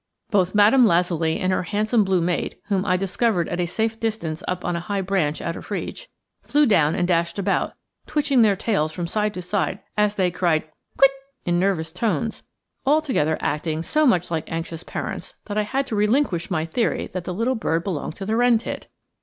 Both 0.31 0.55
Madame 0.55 0.87
Lazuli 0.87 1.39
and 1.39 1.53
her 1.53 1.61
handsome 1.61 2.03
blue 2.03 2.21
mate 2.21 2.59
whom 2.69 2.83
I 2.85 2.97
discovered 2.97 3.47
at 3.49 3.59
a 3.59 3.67
safe 3.67 3.99
distance 3.99 4.41
up 4.47 4.65
on 4.65 4.75
a 4.75 4.79
high 4.79 5.01
branch 5.01 5.41
out 5.43 5.55
of 5.55 5.69
reach 5.69 6.09
flew 6.41 6.65
down 6.65 6.95
and 6.95 7.07
dashed 7.07 7.37
about, 7.37 7.73
twitching 8.07 8.41
their 8.41 8.55
tails 8.55 8.91
from 8.91 9.05
side 9.05 9.31
to 9.35 9.43
side 9.43 9.77
as 9.95 10.15
they 10.15 10.31
cried 10.31 10.65
"quit," 10.97 11.11
in 11.45 11.59
nervous 11.59 11.91
tones; 11.91 12.41
altogether 12.83 13.37
acting 13.41 13.83
so 13.83 14.07
much 14.07 14.31
like 14.31 14.51
anxious 14.51 14.81
parents 14.81 15.35
that 15.45 15.59
I 15.59 15.61
had 15.61 15.85
to 15.85 15.95
relinquish 15.95 16.49
my 16.49 16.65
theory 16.65 17.05
that 17.13 17.25
the 17.25 17.33
little 17.35 17.53
bird 17.53 17.83
belonged 17.83 18.15
to 18.15 18.25
the 18.25 18.35
wren 18.35 18.57
tit. 18.57 18.87